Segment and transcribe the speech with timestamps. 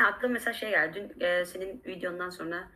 [0.00, 1.10] Ha, aklıma mesela şey geldi.
[1.14, 2.68] Dün e, senin videondan sonra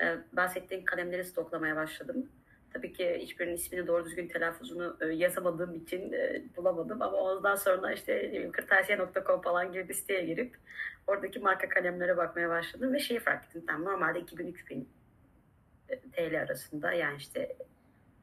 [0.00, 2.28] e, bahsettiğin kalemleri stoklamaya başladım.
[2.72, 7.02] Tabii ki hiçbirinin ismini doğru düzgün telaffuzunu e, yazamadığım için e, bulamadım.
[7.02, 10.56] Ama ondan sonra işte kırtasiye.com falan gibi bir siteye girip
[11.06, 12.92] oradaki marka kalemlere bakmaya başladım.
[12.92, 13.64] Ve şeyi fark ettim.
[13.66, 14.84] Tamam, normalde 2000-3000
[16.12, 17.56] TL arasında yani işte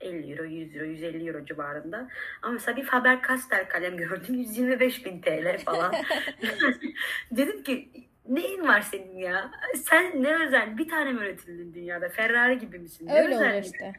[0.01, 2.07] 50 euro, 100 euro, 150 euro civarında.
[2.41, 5.93] Ama mesela bir Faber-Castell kalem gördüm 125 bin TL falan.
[7.31, 9.51] Dedim ki neyin var senin ya?
[9.89, 10.77] Sen ne özel?
[10.77, 12.09] Bir tane mi üretildin dünyada?
[12.09, 13.07] Ferrari gibi misin?
[13.07, 13.93] Ne Öyle özel oluyor işte.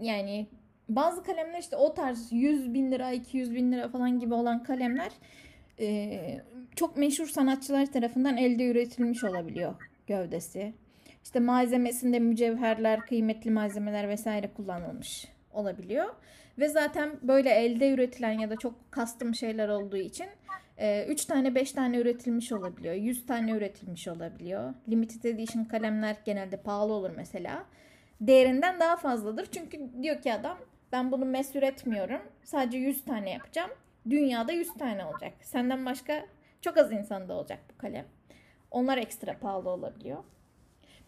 [0.00, 0.46] Yani
[0.88, 5.10] bazı kalemler işte o tarz 100 bin lira, 200 bin lira falan gibi olan kalemler
[5.80, 6.40] e,
[6.76, 9.74] çok meşhur sanatçılar tarafından elde üretilmiş olabiliyor
[10.06, 10.74] gövdesi.
[11.24, 16.14] İşte malzemesinde mücevherler, kıymetli malzemeler vesaire kullanılmış olabiliyor.
[16.58, 20.26] Ve zaten böyle elde üretilen ya da çok custom şeyler olduğu için
[21.08, 22.94] 3 tane 5 tane üretilmiş olabiliyor.
[22.94, 24.74] 100 tane üretilmiş olabiliyor.
[24.88, 27.64] Limited edition kalemler genelde pahalı olur mesela.
[28.20, 29.46] Değerinden daha fazladır.
[29.46, 30.58] Çünkü diyor ki adam
[30.92, 32.20] ben bunu mes üretmiyorum.
[32.44, 33.70] Sadece 100 tane yapacağım.
[34.10, 35.32] Dünyada 100 tane olacak.
[35.42, 36.26] Senden başka
[36.60, 38.06] çok az insanda olacak bu kalem.
[38.70, 40.24] Onlar ekstra pahalı olabiliyor.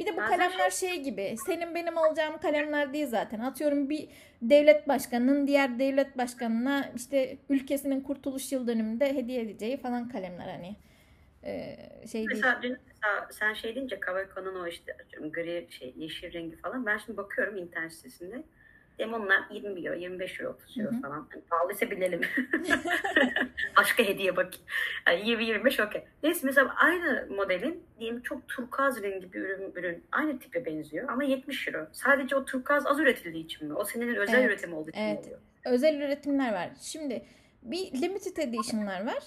[0.01, 1.37] Bir de bu Bazen kalemler şey gibi.
[1.47, 3.41] Senin benim alacağım kalemler değil zaten.
[3.41, 4.09] Atıyorum bir
[4.43, 10.77] devlet başkanının diğer devlet başkanına işte ülkesinin kurtuluş yıl dönümünde hediye edeceği falan kalemler hani.
[11.45, 11.77] Ee,
[12.12, 12.28] şey değil.
[12.31, 14.97] Mesela dün mesela sen şey deyince Kawako'nun o işte
[15.33, 16.87] gri şey yeşil rengi falan.
[16.87, 18.43] Ben şimdi bakıyorum internet sitesinde.
[19.01, 21.29] Hem onlar 20 euro, 25 euro, 30 euro falan.
[21.34, 22.20] Yani pahalıysa bilelim.
[23.77, 24.67] Başka hediye bakayım.
[25.06, 26.05] Yani 20-25 okey.
[26.23, 31.25] Neyse mesela aynı modelin diyelim çok turkuaz rengi bir ürün, ürün aynı tipe benziyor ama
[31.25, 31.87] 70 euro.
[31.93, 33.75] Sadece o turkuaz az üretildiği için mi?
[33.75, 35.25] O senin özel Evet, üretim olduğu için mi evet.
[35.25, 35.39] oluyor?
[35.65, 36.71] özel üretimler var.
[36.81, 37.25] Şimdi
[37.62, 39.23] bir limited edition'lar var.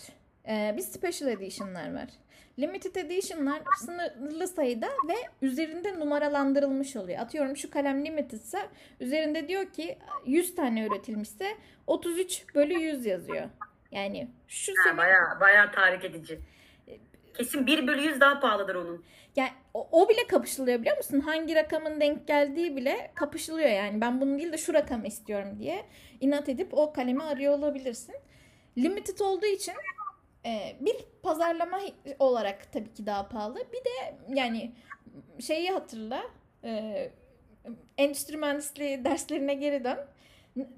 [0.48, 2.10] e, bir special edition'lar var.
[2.60, 7.20] Limited edition'lar sınırlı sayıda ve üzerinde numaralandırılmış oluyor.
[7.20, 8.60] Atıyorum şu kalem limited ise
[9.00, 11.58] üzerinde diyor ki 100 tane üretilmişse
[11.88, 13.50] 33 bölü 100 yazıyor.
[13.92, 16.40] Yani şu Ha, senin bayağı, bayağı tahrik edici.
[17.38, 19.06] Kesin 1 bölü 100 daha pahalıdır onun.
[19.36, 21.20] Yani o, o bile kapışılıyor biliyor musun?
[21.20, 24.02] Hangi rakamın denk geldiği bile kapışılıyor yani.
[24.02, 25.86] Ben bunu değil de şu rakamı istiyorum diye
[26.22, 28.16] inat edip o kalemi arıyor olabilirsin.
[28.78, 29.74] Limited olduğu için
[30.46, 31.80] e, bir pazarlama
[32.20, 33.58] olarak tabii ki daha pahalı.
[33.58, 34.72] Bir de yani
[35.40, 36.24] şeyi hatırla
[36.64, 37.12] e,
[37.98, 40.00] endüstri mühendisliği derslerine geri dön.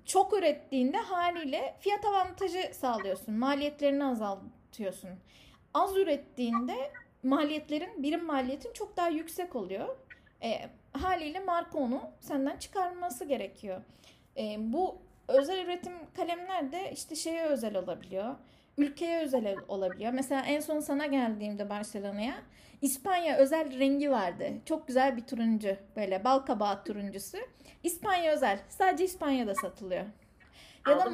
[0.05, 3.33] Çok ürettiğinde haliyle fiyat avantajı sağlıyorsun.
[3.33, 5.09] Maliyetlerini azaltıyorsun.
[5.73, 6.91] Az ürettiğinde
[7.23, 9.95] maliyetlerin, birim maliyetin çok daha yüksek oluyor.
[10.43, 13.81] E, haliyle marka onu senden çıkarması gerekiyor.
[14.37, 18.35] E, bu özel üretim kalemler de işte şeye özel olabiliyor.
[18.77, 20.11] Ülkeye özel olabiliyor.
[20.11, 22.35] Mesela en son sana geldiğimde Barcelona'ya
[22.81, 24.45] İspanya özel rengi vardı.
[24.65, 25.77] Çok güzel bir turuncu.
[25.95, 27.37] Böyle bal kabağı turuncusu.
[27.83, 28.59] İspanya özel.
[28.69, 30.05] Sadece İspanya'da satılıyor.
[30.87, 31.11] Ya da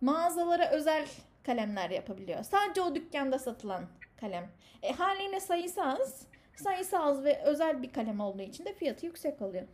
[0.00, 1.08] mağazalara özel
[1.46, 2.42] kalemler yapabiliyor.
[2.42, 3.84] Sadece o dükkanda satılan
[4.20, 4.50] kalem.
[4.82, 6.26] E, haliyle sayısı az.
[6.56, 9.64] Sayısı az ve özel bir kalem olduğu için de fiyatı yüksek oluyor.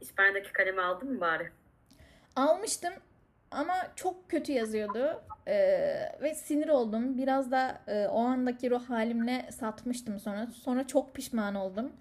[0.00, 1.52] İspanya'daki kalemi aldın mı bari?
[2.36, 2.92] Almıştım
[3.54, 7.18] ama çok kötü yazıyordu Ee, ve sinir oldum.
[7.18, 10.46] Biraz da e, o andaki ruh halimle satmıştım sonra.
[10.46, 11.92] Sonra çok pişman oldum.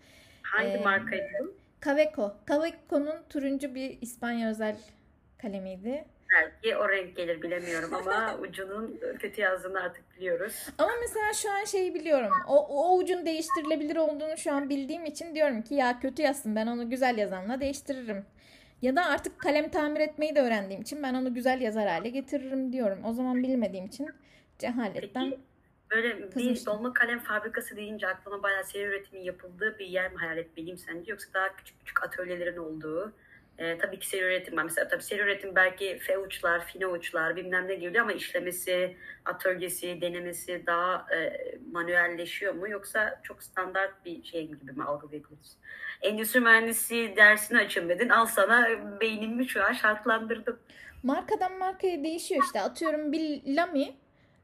[0.43, 1.53] Hangi Ee, markaydı bu?
[1.79, 2.33] Kaveco.
[2.45, 4.75] Kaveco'nun turuncu bir İspanya özel
[5.41, 6.05] kalemiydi.
[6.35, 10.67] Belki o renk gelir bilemiyorum ama ucunun kötü yazdığını artık biliyoruz.
[10.77, 12.31] Ama mesela şu an şeyi biliyorum.
[12.47, 16.67] O, o ucun değiştirilebilir olduğunu şu an bildiğim için diyorum ki ya kötü yazsın ben
[16.67, 18.25] onu güzel yazanla değiştiririm.
[18.81, 22.73] Ya da artık kalem tamir etmeyi de öğrendiğim için ben onu güzel yazar hale getiririm
[22.73, 23.05] diyorum.
[23.05, 24.09] O zaman bilmediğim için
[24.59, 25.41] cehaletten Peki
[25.91, 30.37] böyle bir dolma kalem fabrikası deyince aklıma bayağı seri üretimin yapıldığı bir yer mi hayal
[30.37, 31.11] etmeliyim sence?
[31.11, 33.13] Yoksa daha küçük küçük atölyelerin olduğu
[33.61, 34.63] e, tabii ki seri üretim var.
[34.63, 40.01] Mesela tabii seri üretim belki F uçlar, fine uçlar bilmem ne geliyor ama işlemesi, atölyesi,
[40.01, 41.33] denemesi daha e,
[41.71, 42.69] manuelleşiyor mu?
[42.69, 45.57] Yoksa çok standart bir şey gibi mi algılayabiliriz?
[46.01, 48.09] Endüstri mühendisi dersini dedin.
[48.09, 48.67] Al sana
[49.01, 50.59] beynimi şu an şartlandırdım.
[51.03, 52.61] markadan markaya değişiyor işte.
[52.61, 53.95] Atıyorum bir Lamy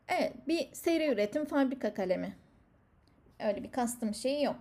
[0.07, 2.35] evet bir seri üretim fabrika kalemi.
[3.47, 4.55] Öyle bir custom şeyi yok.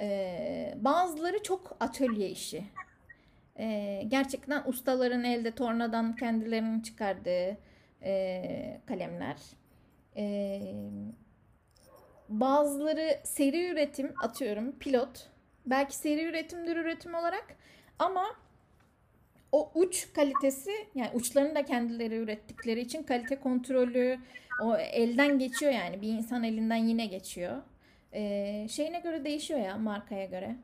[0.00, 2.64] Ee, bazıları çok atölye işi.
[3.58, 7.56] Ee, gerçekten ustaların elde tornadan kendilerinin çıkardığı
[8.02, 9.36] e, kalemler.
[10.16, 10.60] Ee,
[12.28, 15.28] bazıları seri üretim atıyorum pilot.
[15.66, 17.56] Belki seri üretimdir üretim olarak
[17.98, 18.24] ama
[19.52, 24.18] o uç kalitesi yani uçlarını da kendileri ürettikleri için kalite kontrolü
[24.62, 27.62] o elden geçiyor yani bir insan elinden yine geçiyor.
[28.12, 30.56] Ee, şeyine göre değişiyor ya markaya göre.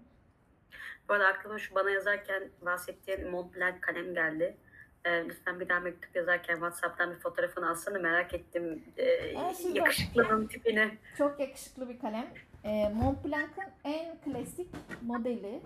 [1.12, 4.56] Bu arada aklıma şu bana yazarken bahsettiğin Montblanc kalem geldi.
[5.04, 8.84] Ee, lütfen bir daha mektup yazarken WhatsApp'tan bir fotoğrafını alsana merak ettim.
[8.96, 9.74] Ee, Aa, süper.
[9.74, 10.98] yakışıklının tipini.
[11.18, 12.26] Çok yakışıklı bir kalem.
[12.64, 14.68] Ee, Montblanc'ın en klasik
[15.02, 15.60] modeli.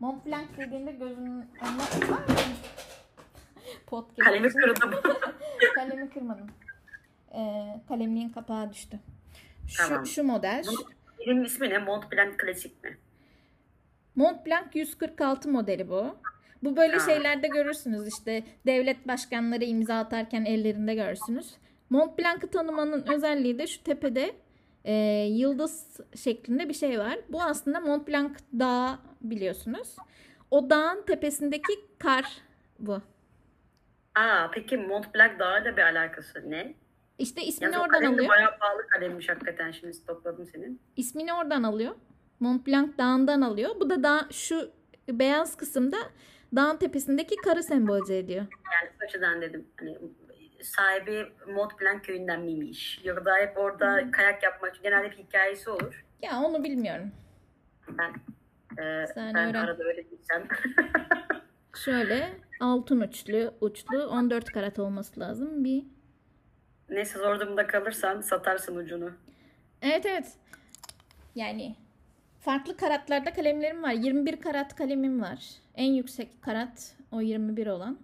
[0.00, 1.82] Montblanc dediğinde gözünün önüne...
[3.86, 4.90] Podcast Kalemi kırdım.
[5.74, 6.50] Kalemi kırmadım.
[7.34, 9.00] Ee, kalemliğin kapağı düştü.
[9.68, 10.06] Şu, Tamam.
[10.06, 10.64] şu model.
[11.26, 11.78] Benim ismi ne?
[11.78, 12.98] Montblanc klasik mi?
[14.16, 16.16] Montblanc 146 modeli bu.
[16.62, 21.54] Bu böyle şeylerde görürsünüz işte devlet başkanları imza atarken ellerinde görürsünüz.
[21.90, 24.34] Montblanc'ı tanımanın özelliği de şu tepede
[24.84, 24.92] e,
[25.30, 27.18] yıldız şeklinde bir şey var.
[27.28, 29.96] Bu aslında Montblanc Dağı biliyorsunuz.
[30.50, 32.24] O dağın tepesindeki kar
[32.78, 33.02] bu.
[34.14, 36.74] Aa peki Montblanc Dağı da bir alakası ne?
[37.18, 38.28] İşte ismini o oradan alıyor.
[38.28, 40.80] bayağı pahalı kalemmiş hakikaten şimdi stokladım senin.
[40.96, 41.94] İsmini oradan alıyor.
[42.40, 43.70] Montblanc Dağı'ndan alıyor.
[43.80, 44.70] Bu da dağ, şu
[45.08, 45.96] beyaz kısımda
[46.56, 48.46] dağın tepesindeki karı sembolize ediyor.
[48.72, 48.90] Yani
[49.38, 49.98] o dedim hani
[50.62, 53.00] sahibi Montblanc köyünden miymiş?
[53.04, 56.04] Ya da hep orada kayak yapmak genelde bir hikayesi olur.
[56.22, 57.10] Ya onu bilmiyorum.
[57.88, 58.10] Ben
[58.84, 59.54] e, Sen ben öğren.
[59.54, 60.48] arada öyle değilsem.
[61.84, 65.84] Şöyle altın uçlu, uçlu 14 karat olması lazım bir.
[66.88, 69.10] Neyse zor durumda kalırsan satarsın ucunu.
[69.82, 70.32] Evet evet.
[71.34, 71.76] Yani
[72.44, 73.92] farklı karatlarda kalemlerim var.
[73.92, 75.38] 21 karat kalemim var.
[75.74, 77.98] En yüksek karat o 21 olan.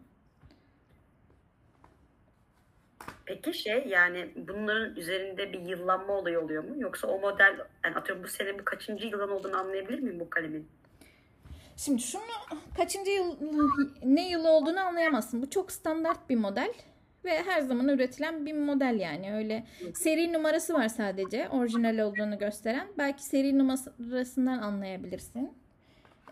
[3.27, 6.75] Peki şey yani bunların üzerinde bir yıllanma olayı oluyor mu?
[6.79, 10.69] Yoksa o model yani atıyorum bu sene bu kaçıncı yıldan olduğunu anlayabilir miyim bu kalemin?
[11.77, 12.23] Şimdi şunu
[12.77, 13.37] kaçıncı yıl
[14.05, 15.43] ne yıl olduğunu anlayamazsın.
[15.43, 16.73] Bu çok standart bir model
[17.25, 19.65] ve her zaman üretilen bir model yani öyle
[19.95, 22.89] seri numarası var sadece orijinal olduğunu gösteren.
[22.99, 25.53] Belki seri numarasından anlayabilirsin.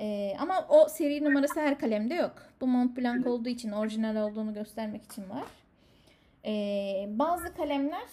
[0.00, 2.42] Ee, ama o seri numarası her kalemde yok.
[2.60, 5.44] Bu Montblanc olduğu için orijinal olduğunu göstermek için var.
[6.46, 8.08] Ee, bazı kalemler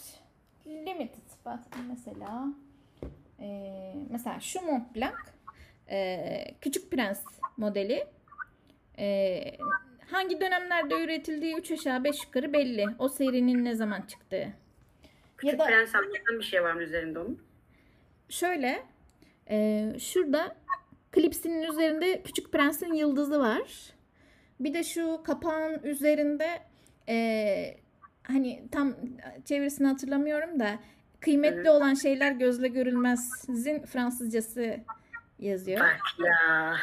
[0.67, 1.25] limited.
[1.89, 2.47] Mesela
[3.39, 5.15] ee, mesela şu Montblanc
[5.89, 7.21] ee, Küçük Prens
[7.57, 8.07] modeli.
[8.99, 9.57] Ee,
[10.11, 12.85] hangi dönemlerde üretildiği 3 aşağı 5 yukarı belli.
[12.99, 14.47] O serinin ne zaman çıktığı.
[15.37, 17.39] Küçük da- Prens anlatan bir şey var mı üzerinde onun?
[18.29, 18.83] Şöyle
[19.49, 20.55] e, şurada
[21.11, 23.63] klipsinin üzerinde Küçük Prens'in yıldızı var.
[24.59, 26.47] Bir de şu kapağın üzerinde
[27.09, 27.77] e,
[28.23, 28.93] hani tam
[29.45, 30.79] çevirisini hatırlamıyorum da
[31.19, 31.69] kıymetli Evet.
[31.69, 34.79] olan şeyler gözle görülmez'in Fransızcası
[35.39, 35.79] yazıyor.
[35.79, 36.75] Bak ya.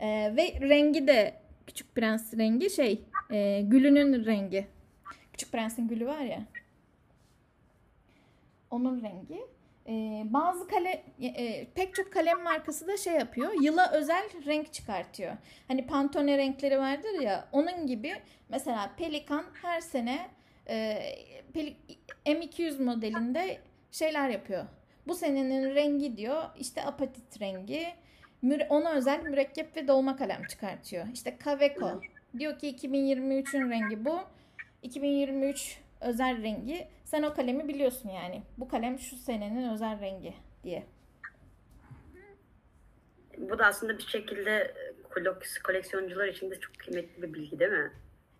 [0.00, 1.34] Ee, ve rengi de
[1.66, 4.66] Küçük Prens rengi şey e, gülünün rengi.
[5.32, 6.42] Küçük Prens'in gülü var ya.
[8.70, 9.46] Onun rengi.
[9.88, 13.52] Ee, bazı kale e, pek çok kalem markası da şey yapıyor.
[13.62, 15.32] Yıla özel renk çıkartıyor.
[15.68, 17.48] Hani Pantone renkleri vardır ya.
[17.52, 18.12] Onun gibi
[18.48, 20.28] mesela Pelikan her sene
[20.68, 20.98] e,
[21.54, 21.76] Peli-
[22.26, 23.58] M200 modelinde
[23.92, 24.64] şeyler yapıyor.
[25.06, 27.86] Bu senenin rengi diyor işte apatit rengi.
[28.44, 31.06] Müre- ona özel mürekkep ve dolma kalem çıkartıyor.
[31.14, 32.00] İşte Kaveco
[32.38, 34.20] diyor ki 2023'ün rengi bu.
[34.82, 36.88] 2023 özel rengi.
[37.04, 38.42] Sen o kalemi biliyorsun yani.
[38.58, 40.34] Bu kalem şu senenin özel rengi
[40.64, 40.82] diye.
[43.38, 44.74] Bu da aslında bir şekilde
[45.14, 47.92] kolek- koleksiyoncular için de çok kıymetli bir bilgi değil mi?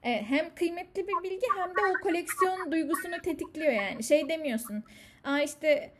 [0.02, 4.04] Evet, hem kıymetli bir bilgi hem de o koleksiyon duygusunu tetikliyor yani.
[4.04, 4.84] Şey demiyorsun.
[5.24, 5.92] Aa işte e,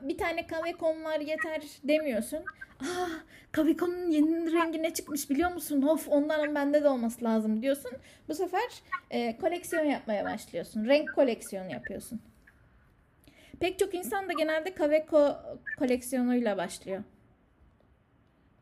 [0.00, 2.44] bir tane Kaveco'm var yeter demiyorsun.
[2.80, 3.08] Aa
[3.52, 5.82] Kaveco'nun yeni rengi ne çıkmış biliyor musun?
[5.82, 7.92] Of ondan bende de olması lazım diyorsun.
[8.28, 10.84] Bu sefer e, koleksiyon yapmaya başlıyorsun.
[10.84, 12.20] Renk koleksiyonu yapıyorsun.
[13.60, 15.36] Pek çok insan da genelde Kaveco
[15.78, 17.02] koleksiyonuyla başlıyor.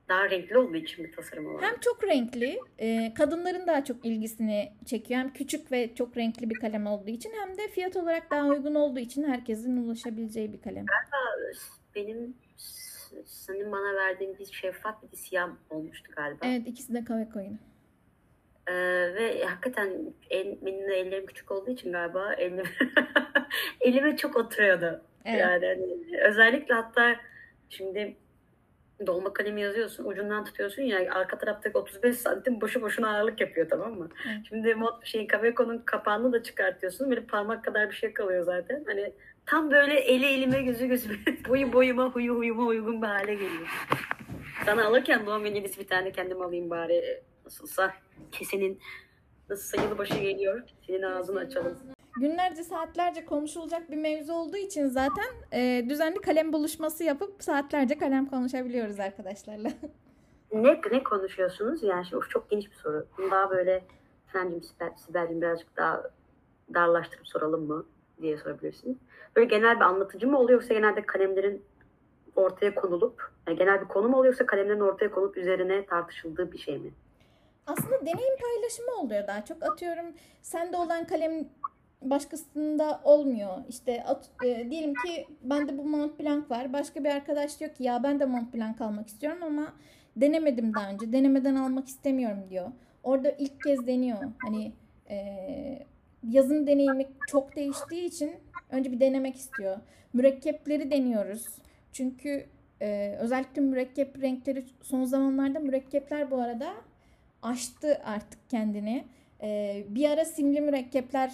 [0.08, 1.62] Daha renkli olduğu için bir tasarım olarak.
[1.62, 5.20] Hem çok renkli, e, kadınların daha çok ilgisini çekiyor.
[5.20, 8.75] Hem küçük ve çok renkli bir kalem olduğu için hem de fiyat olarak daha uygun
[8.75, 10.84] olduğu için herkesin ulaşabileceği bir kalem.
[11.94, 16.46] Benim s- senin bana verdiğin bir şeffaf bir de siyah olmuştu galiba.
[16.46, 17.56] Evet ikisi de kahve koyunu.
[18.68, 18.75] Ee,
[19.14, 19.90] ve hakikaten
[20.30, 22.62] el, benim de ellerim küçük olduğu için galiba elim,
[23.80, 25.02] elime çok oturuyordu.
[25.25, 25.40] Evet.
[25.40, 25.78] Yani
[26.22, 27.16] özellikle hatta
[27.68, 28.16] şimdi
[29.07, 33.95] dolma kalemi yazıyorsun ucundan tutuyorsun ya arka taraftaki 35 santim boşu boşuna ağırlık yapıyor tamam
[33.95, 34.09] mı?
[34.29, 34.41] Evet.
[34.49, 38.85] Şimdi mod şey Kaveco'nun kapağını da çıkartıyorsun böyle parmak kadar bir şey kalıyor zaten.
[38.87, 39.12] Hani
[39.47, 43.87] tam böyle eli elime gözü gözüme boyu boyuma huyu huyuma uygun bir hale geliyor.
[44.65, 47.95] Sana alırken doğum hediyesi bir tane kendim alayım bari nasılsa
[48.33, 48.81] kesenin
[49.50, 50.62] nasıl sayılı başı geliyor.
[50.87, 51.96] Senin ağzını açalım.
[52.20, 58.26] Günlerce saatlerce konuşulacak bir mevzu olduğu için zaten e, düzenli kalem buluşması yapıp saatlerce kalem
[58.26, 59.68] konuşabiliyoruz arkadaşlarla.
[60.52, 61.82] Ne, ne konuşuyorsunuz?
[61.82, 63.06] Yani şimdi of, çok geniş bir soru.
[63.18, 63.85] Bunu daha böyle
[64.28, 66.02] Efendim Sibel, Sibel'cim birazcık daha
[66.75, 67.87] darlaştırıp soralım mı
[68.20, 69.00] diye sorabilirsin.
[69.37, 71.64] Böyle genel bir anlatıcı mı oluyor yoksa genelde kalemlerin
[72.37, 76.58] ortaya konulup yani genel bir konu mu oluyor yoksa kalemlerin ortaya konulup üzerine tartışıldığı bir
[76.58, 76.90] şey mi?
[77.66, 79.62] Aslında deneyim paylaşımı oluyor daha çok.
[79.62, 80.06] Atıyorum
[80.42, 81.49] sende olan kalem
[82.10, 83.52] başkasında olmuyor.
[83.68, 86.72] İşte at, e, diyelim ki bende bu Mont Blanc var.
[86.72, 89.72] Başka bir arkadaş diyor ki ya ben de Mont Blanc almak istiyorum ama
[90.16, 91.12] denemedim daha önce.
[91.12, 92.70] Denemeden almak istemiyorum diyor.
[93.02, 94.18] Orada ilk kez deniyor.
[94.38, 94.72] Hani
[95.10, 95.16] e,
[96.30, 98.32] yazım deneyimi çok değiştiği için
[98.70, 99.76] önce bir denemek istiyor.
[100.12, 101.46] Mürekkepleri deniyoruz.
[101.92, 102.46] Çünkü
[102.80, 106.75] e, özellikle mürekkep renkleri son zamanlarda mürekkepler bu arada
[107.42, 109.04] aştı artık kendini.
[109.42, 111.32] E, bir ara simli mürekkepler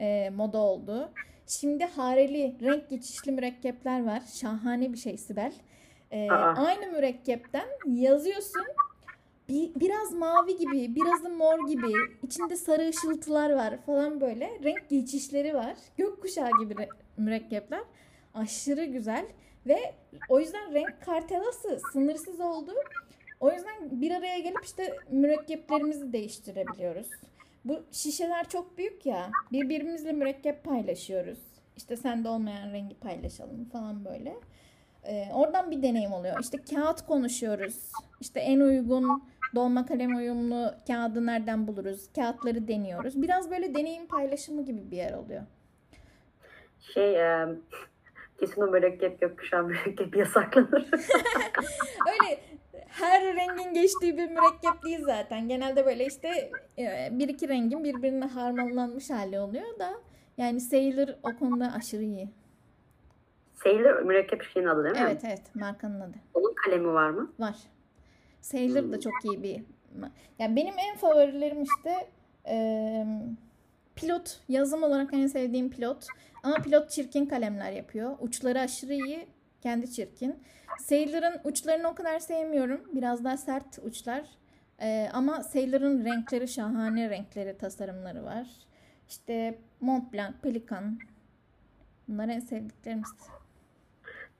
[0.00, 1.10] e, moda oldu.
[1.46, 4.22] Şimdi hareli, renk geçişli mürekkepler var.
[4.34, 5.52] Şahane bir şey Sibel.
[6.10, 8.62] E, aynı mürekkepten yazıyorsun.
[9.48, 11.92] Bir, biraz mavi gibi, biraz da mor gibi.
[12.22, 14.50] İçinde sarı ışıltılar var falan böyle.
[14.64, 15.76] Renk geçişleri var.
[15.96, 17.82] Gökkuşağı gibi mürekkepler.
[18.34, 19.26] Aşırı güzel.
[19.66, 19.94] Ve
[20.28, 22.72] o yüzden renk kartelası sınırsız oldu.
[23.40, 27.08] O yüzden bir araya gelip işte mürekkeplerimizi değiştirebiliyoruz.
[27.64, 29.30] Bu şişeler çok büyük ya.
[29.52, 31.38] Birbirimizle mürekkep paylaşıyoruz.
[31.76, 34.34] İşte sende olmayan rengi paylaşalım falan böyle.
[35.04, 36.36] Ee, oradan bir deneyim oluyor.
[36.40, 37.92] İşte kağıt konuşuyoruz.
[38.20, 39.22] İşte en uygun
[39.54, 42.08] dolma kalem uyumlu kağıdı nereden buluruz?
[42.14, 43.22] Kağıtları deniyoruz.
[43.22, 45.42] Biraz böyle deneyim paylaşımı gibi bir yer oluyor.
[46.94, 47.46] Şey, e,
[48.40, 50.90] kesin o mürekkep gökkuşağı mürekkep yasaklanır.
[52.12, 52.40] Öyle
[53.00, 55.48] her rengin geçtiği bir mürekkep değil zaten.
[55.48, 59.90] Genelde böyle işte e, bir iki rengin birbirine harmanlanmış hali oluyor da
[60.38, 62.28] yani Sailor o konuda aşırı iyi.
[63.54, 65.00] Sailor mürekkep şeyin adı değil mi?
[65.02, 66.16] Evet evet markanın adı.
[66.34, 67.32] Onun kalemi var mı?
[67.38, 67.56] Var.
[68.40, 68.92] Sailor hmm.
[68.92, 69.62] da çok iyi bir.
[70.38, 72.10] Yani benim en favorilerim işte
[72.48, 73.06] e,
[73.96, 76.06] pilot yazım olarak en sevdiğim pilot.
[76.42, 78.16] Ama pilot çirkin kalemler yapıyor.
[78.20, 79.26] Uçları aşırı iyi.
[79.60, 80.42] Kendi çirkin.
[80.78, 82.80] Sailor'ın uçlarını o kadar sevmiyorum.
[82.92, 84.24] Biraz daha sert uçlar.
[84.82, 88.46] Ee, ama Sailor'ın renkleri şahane renkleri, tasarımları var.
[89.08, 90.98] İşte Mont Blanc, Pelikan.
[92.08, 93.08] Bunlar en sevdiklerimiz.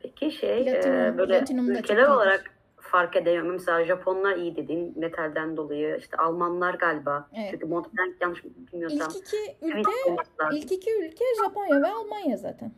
[0.00, 1.44] Peki şey Platinum, e, böyle
[1.78, 3.42] ülkeler olarak fark ediyor.
[3.42, 5.96] Mesela Japonlar iyi dedin metalden dolayı.
[5.96, 7.28] İşte Almanlar galiba.
[7.34, 7.48] Evet.
[7.50, 9.08] Çünkü Mont Blanc yanlış bilmiyorsam.
[9.10, 10.16] İlk iki ülke,
[10.52, 12.72] ilk iki ülke Japonya ve Almanya zaten.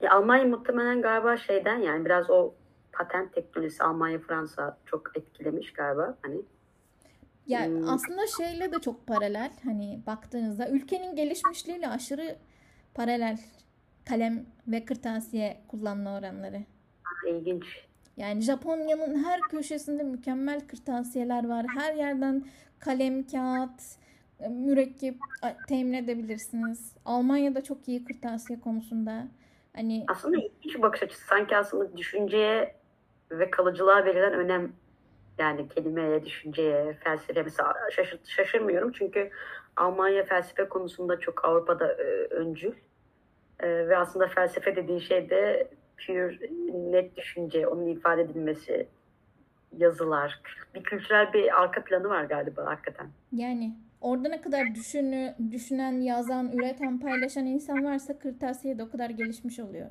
[0.00, 2.54] Ya Almanya muhtemelen galiba şeyden yani biraz o
[2.92, 6.40] patent teknolojisi Almanya Fransa çok etkilemiş galiba hani.
[7.46, 7.88] Ya hmm.
[7.88, 12.36] aslında şeyle de çok paralel hani baktığınızda ülkenin gelişmişliğiyle aşırı
[12.94, 13.38] paralel
[14.08, 16.60] kalem ve kırtasiye kullanma oranları.
[17.26, 17.64] İlginç.
[18.16, 21.66] Yani Japonya'nın her köşesinde mükemmel kırtasiyeler var.
[21.78, 22.44] Her yerden
[22.78, 23.82] kalem, kağıt,
[24.50, 25.16] mürekkep
[25.68, 26.94] temin edebilirsiniz.
[27.04, 29.28] Almanya'da çok iyi kırtasiye konusunda.
[29.76, 31.26] Hani aslında ilginç bakış açısı.
[31.26, 32.74] Sanki aslında düşünceye
[33.30, 34.72] ve kalıcılığa verilen önem.
[35.38, 37.42] Yani kelimeye, düşünceye, felsefeye.
[37.42, 39.30] Mesela şaşır, şaşırmıyorum çünkü
[39.76, 42.72] Almanya felsefe konusunda çok Avrupa'da e, öncül.
[43.60, 45.70] E, ve aslında felsefe dediğin şey de
[46.06, 46.38] pure
[46.90, 48.88] net düşünce, onun ifade edilmesi,
[49.78, 50.40] yazılar,
[50.74, 53.06] bir kültürel bir arka planı var galiba hakikaten.
[53.32, 59.10] Yani orada ne kadar düşünü, düşünen, yazan, üreten, paylaşan insan varsa kırtasiye de o kadar
[59.10, 59.90] gelişmiş oluyor.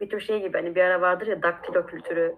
[0.00, 2.34] Bir tür şey gibi hani bir ara vardır ya daktilo kültürü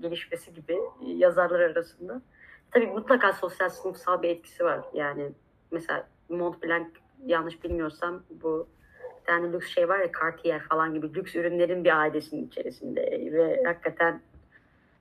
[0.00, 2.22] gelişmesi gibi yazarlar arasında.
[2.70, 4.80] Tabii mutlaka sosyal sınıfsal bir etkisi var.
[4.94, 5.28] Yani
[5.70, 6.86] mesela Mont Blanc
[7.26, 8.68] yanlış bilmiyorsam bu
[9.24, 14.20] tane lüks şey var ya Cartier falan gibi lüks ürünlerin bir ailesinin içerisinde ve hakikaten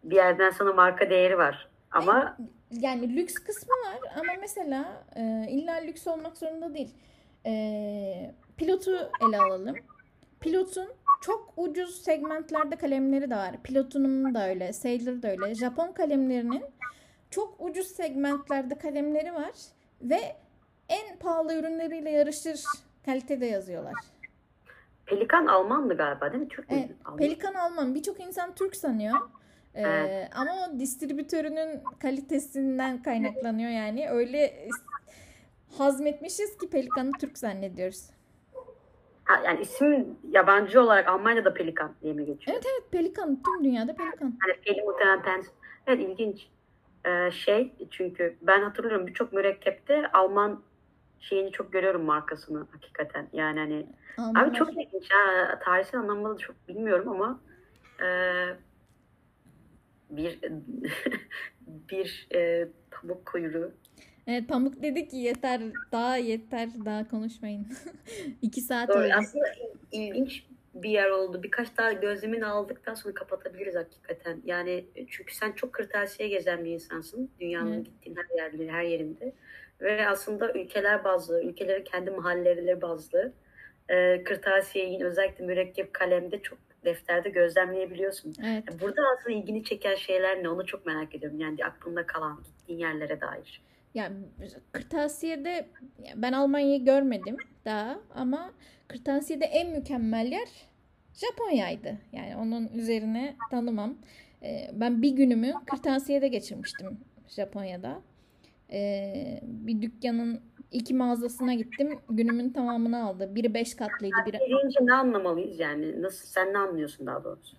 [0.03, 1.69] bir yerden sonra marka değeri var.
[1.91, 2.37] Ama
[2.71, 6.95] yani lüks kısmı var ama mesela e, illa lüks olmak zorunda değil.
[7.45, 9.75] E, pilotu ele alalım.
[10.39, 10.87] Pilotun
[11.21, 13.55] çok ucuz segmentlerde kalemleri de var.
[13.63, 15.55] Pilotunun da öyle, Sailor da öyle.
[15.55, 16.63] Japon kalemlerinin
[17.29, 19.53] çok ucuz segmentlerde kalemleri var
[20.01, 20.35] ve
[20.89, 22.63] en pahalı ürünleriyle yarışır
[23.05, 23.93] kalitede yazıyorlar.
[25.05, 26.49] Pelikan Almanlı galiba değil mi?
[26.49, 27.17] Türk evet, Alman.
[27.17, 27.95] Pelikan Alman.
[27.95, 29.15] Birçok insan Türk sanıyor.
[29.77, 30.29] Ee.
[30.35, 34.09] Ama o distribütörünün kalitesinden kaynaklanıyor yani.
[34.09, 34.67] Öyle
[35.77, 38.09] hazmetmişiz ki Pelikan'ı Türk zannediyoruz.
[39.45, 42.57] Yani isim yabancı olarak Almanya'da Pelikan diye mi geçiyor?
[42.57, 43.43] Evet evet Pelikan.
[43.43, 44.37] Tüm dünyada Pelikan.
[44.39, 45.45] Hani Peli muhtemelen pens.
[45.87, 46.47] Evet ilginç.
[47.05, 50.61] Ee, şey çünkü ben hatırlıyorum birçok mürekkepte Alman
[51.19, 53.27] şeyini çok görüyorum markasını hakikaten.
[53.33, 53.85] Yani hani
[54.17, 55.59] Almanlar- abi çok ilginç ha.
[55.65, 57.39] Tarihsel anlamda da çok bilmiyorum ama
[58.01, 58.05] e,
[60.09, 60.39] bir
[61.67, 63.71] bir e, pamuk kuyruğu
[64.27, 65.61] Evet Pamuk dedi ki yeter
[65.91, 67.67] daha yeter daha konuşmayın.
[68.41, 68.99] İki saat Doğru.
[68.99, 69.09] oldu.
[69.17, 69.45] Aslında
[69.91, 71.43] il- ilginç bir yer oldu.
[71.43, 74.41] Birkaç daha gözlemini aldıktan sonra kapatabiliriz hakikaten.
[74.45, 77.29] Yani çünkü sen çok kırtasiye gezen bir insansın.
[77.39, 77.85] Dünyanın Evet.
[77.85, 79.33] gittiğin her yerleri, her yerinde.
[79.81, 83.33] Ve aslında ülkeler bazlı, ülkelerin kendi mahalleleri bazlı
[83.89, 88.33] e, kırtasiyeyi özellikle mürekkep kalemde çok defterde gözlemleyebiliyorsun.
[88.45, 88.81] Evet.
[88.81, 91.39] Burada aslında ilgini çeken şeyler ne onu çok merak ediyorum.
[91.39, 93.61] Yani aklında kalan gittiğin yerlere dair.
[93.93, 94.15] Yani
[94.71, 95.67] kırtasiyede
[96.15, 98.51] ben Almanya'yı görmedim daha ama
[98.87, 100.49] kırtasiyede en mükemmel yer
[101.13, 101.97] Japonya'ydı.
[102.11, 103.97] Yani onun üzerine tanımam.
[104.43, 108.01] Ee, ben bir günümü kırtasiyede geçirmiştim Japonya'da.
[108.71, 110.41] Ee, bir dükkanın
[110.71, 111.99] iki mağazasına gittim.
[112.09, 113.35] Günümün tamamını aldı.
[113.35, 116.01] Biri beş katlıydı, biri Deyince ne anlamalıyız yani?
[116.01, 117.57] Nasıl sen ne anlıyorsun daha doğrusu?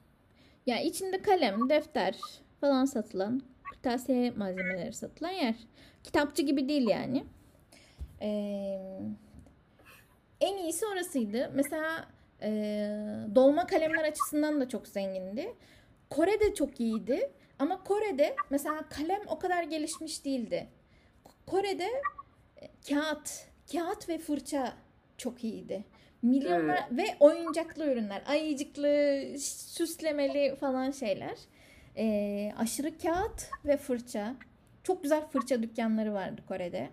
[0.67, 2.17] Ya içinde kalem, defter
[2.61, 5.55] falan satılan, kırtasiye malzemeleri satılan yer.
[6.05, 7.25] Kitapçı gibi değil yani.
[8.23, 9.01] Ee,
[10.41, 11.51] en iyisi orasıydı.
[11.55, 12.09] Mesela
[12.43, 12.51] e,
[13.35, 15.55] dolma kalemler açısından da çok zengindi.
[16.11, 17.31] Kore de çok iyiydi.
[17.59, 20.69] Ama Kore'de mesela kalem o kadar gelişmiş değildi.
[21.47, 21.89] Kore'de
[22.89, 24.73] kağıt, kağıt ve fırça
[25.19, 25.85] çok iyiydi.
[26.23, 28.89] Milyonlar ve oyuncaklı ürünler, ayıcıklı,
[29.39, 31.39] süslemeli falan şeyler.
[31.97, 34.35] Ee, aşırı kağıt ve fırça.
[34.83, 36.89] Çok güzel fırça dükkanları vardı Kore'de.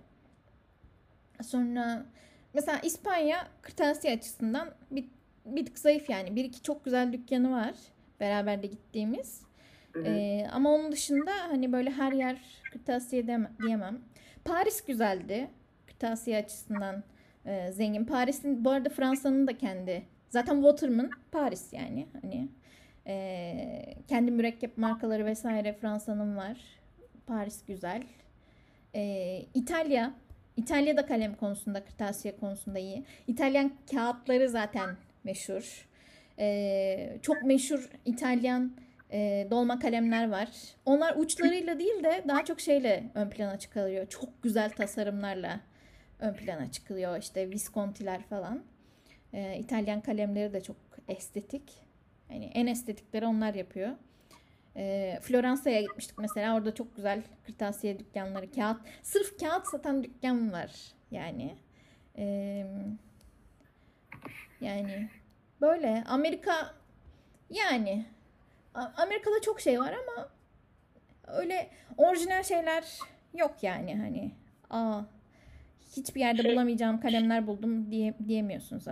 [1.43, 2.05] Sonra
[2.53, 5.05] mesela İspanya kırtasiye açısından bir,
[5.45, 6.35] bir tık zayıf yani.
[6.35, 7.73] Bir iki çok güzel dükkanı var.
[8.19, 9.41] Beraber de gittiğimiz.
[10.05, 12.37] Ee, ama onun dışında hani böyle her yer
[12.71, 13.27] kırtasiye
[13.61, 13.99] diyemem.
[14.45, 15.47] Paris güzeldi.
[15.99, 17.03] Kırtasiye açısından
[17.45, 18.05] e, zengin.
[18.05, 20.03] Paris'in bu arada Fransa'nın da kendi.
[20.29, 22.07] Zaten Waterman Paris yani.
[22.21, 22.49] Hani
[23.07, 26.57] e, kendi mürekkep markaları vesaire Fransa'nın var.
[27.27, 28.03] Paris güzel.
[28.95, 30.13] E, İtalya.
[30.57, 33.03] İtalya da kalem konusunda, kırtasiye konusunda iyi.
[33.27, 34.89] İtalyan kağıtları zaten
[35.23, 35.87] meşhur.
[36.39, 38.71] E, çok meşhur İtalyan
[39.11, 40.49] e, dolma kalemler var.
[40.85, 44.07] Onlar uçlarıyla değil de daha çok şeyle ön plana çıkarıyor.
[44.07, 45.59] Çok güzel tasarımlarla
[46.19, 47.17] ön plana çıkıyor.
[47.17, 48.63] İşte Visconti'ler falan.
[49.33, 50.75] E, İtalyan kalemleri de çok
[51.07, 51.73] estetik.
[52.29, 53.91] Yani en estetikleri onlar yapıyor.
[54.75, 56.55] E, Floransa'ya gitmiştik mesela.
[56.55, 58.77] Orada çok güzel kırtasiye dükkanları, kağıt.
[59.03, 60.71] Sırf kağıt satan dükkan var
[61.11, 61.55] yani.
[62.17, 62.65] E,
[64.61, 65.09] yani
[65.61, 66.73] böyle Amerika
[67.49, 68.05] yani
[68.73, 70.29] Amerika'da çok şey var ama
[71.27, 72.99] öyle orijinal şeyler
[73.33, 74.31] yok yani hani
[74.69, 75.01] aa
[75.97, 78.83] hiçbir yerde bulamayacağım kalemler buldum diye diyemiyorsunuz.